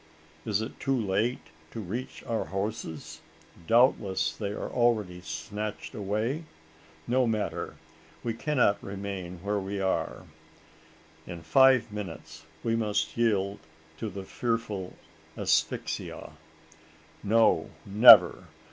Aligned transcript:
Is 0.47 0.63
it 0.63 0.79
too 0.79 0.99
late 0.99 1.51
to 1.69 1.79
reach 1.79 2.23
our 2.23 2.45
horses? 2.45 3.21
Doubtless, 3.67 4.35
they 4.35 4.49
are 4.49 4.67
already 4.71 5.21
snatched 5.21 5.93
away? 5.93 6.45
No 7.05 7.27
matter: 7.27 7.75
we 8.23 8.33
cannot 8.33 8.83
remain 8.83 9.37
where 9.43 9.59
we 9.59 9.79
are. 9.79 10.23
In 11.27 11.43
five 11.43 11.91
minutes, 11.91 12.47
we 12.63 12.75
must 12.75 13.15
yield 13.15 13.59
to 13.99 14.09
the 14.09 14.23
fearful 14.23 14.93
asphyxia. 15.37 16.31
"No! 17.23 17.69
never! 17.85 18.45